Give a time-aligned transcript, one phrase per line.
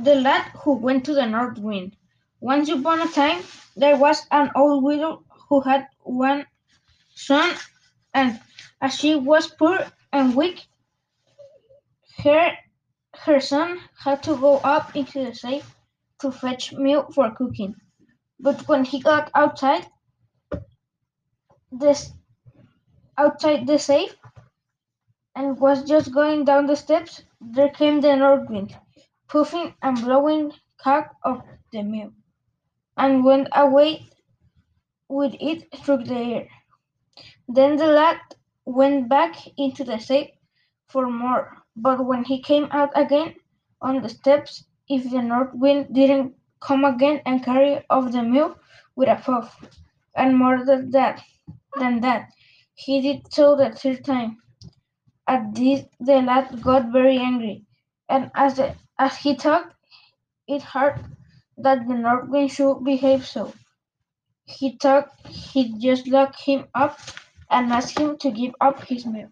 [0.00, 1.96] The Lad Who Went to the North Wind
[2.40, 3.42] Once upon a time
[3.76, 6.46] there was an old widow who had one
[7.16, 7.56] son,
[8.14, 8.40] and
[8.80, 9.80] as she was poor
[10.12, 10.68] and weak,
[12.22, 12.52] her
[13.16, 15.62] her son had to go up into the sea
[16.20, 17.74] to fetch milk for cooking.
[18.38, 19.86] But when he got outside
[21.72, 22.12] this
[23.18, 24.14] outside the safe
[25.34, 28.76] and was just going down the steps, there came the north wind,
[29.28, 30.52] puffing and blowing
[30.84, 31.42] half of
[31.72, 32.12] the milk,
[32.96, 34.08] and went away
[35.08, 36.48] with it through the air.
[37.48, 38.18] Then the lad
[38.64, 40.30] went back into the safe
[40.88, 43.34] for more, but when he came out again
[43.80, 48.60] on the steps, if the north wind didn't come again and carry off the milk
[48.96, 49.60] with a puff,
[50.16, 51.22] and more than that,
[51.78, 52.30] than that,
[52.74, 54.38] he did so the third time.
[55.28, 57.64] At this the lad got very angry,
[58.08, 59.72] and as the, as he thought
[60.48, 61.00] it hurt
[61.58, 63.52] that the north wind should behave so,
[64.46, 66.98] he thought he'd just lock him up
[67.50, 69.30] and ask him to give up his milk.